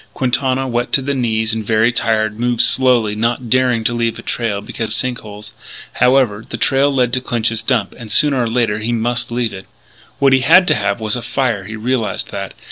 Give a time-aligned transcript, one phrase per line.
[0.15, 4.23] Quintana, wet to the knees and very tired, moved slowly, not daring to leave the
[4.23, 5.51] trail because of sink holes.
[5.93, 9.67] However, the trail led to Clinch's Dump, and sooner or later he must leave it.
[10.17, 12.55] What he had to have was a fire; he realised that.